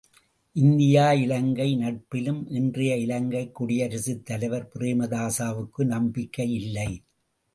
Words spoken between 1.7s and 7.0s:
நட்பிலும் இன்றைய இலங்கை குடியரசுத் தலைவர் பிரேமதாசாவுக்கு நம்பிக்கையில்லை.